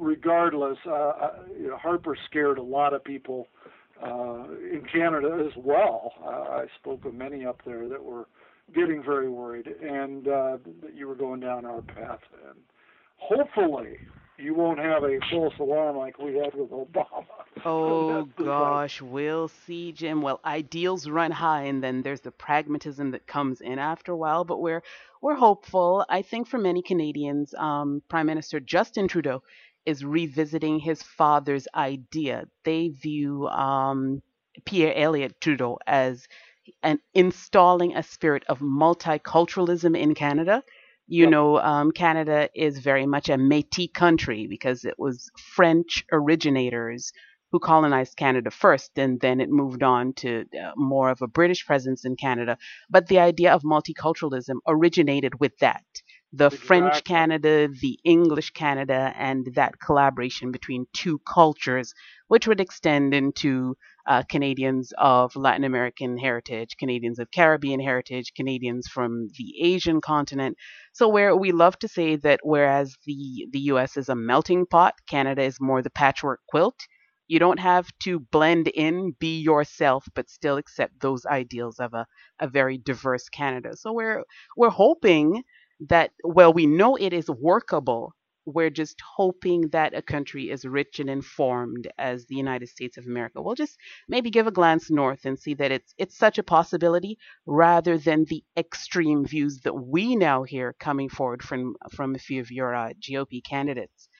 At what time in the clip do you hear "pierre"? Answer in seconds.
34.64-34.94